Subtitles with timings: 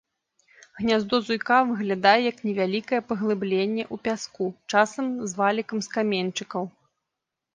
[0.79, 6.63] Гняздо зуйка выглядае як невялікае паглыбленне ў пяску, часам з валікам з каменьчыкаў.